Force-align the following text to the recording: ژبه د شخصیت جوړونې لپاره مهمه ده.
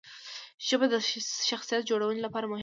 ژبه 0.67 0.85
د 0.93 0.95
شخصیت 1.49 1.81
جوړونې 1.89 2.21
لپاره 2.25 2.45
مهمه 2.45 2.57
ده. 2.57 2.59